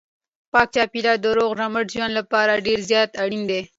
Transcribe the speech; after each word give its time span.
پاک 0.51 0.67
چاپیریال 0.75 1.17
د 1.21 1.25
روغ 1.37 1.51
رمټ 1.59 1.85
ژوند 1.95 2.13
لپاره 2.19 2.63
ډېر 2.65 2.79
زیات 2.89 3.11
اړین 3.23 3.43
دی. 3.49 3.61